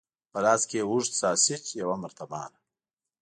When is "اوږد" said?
0.91-1.13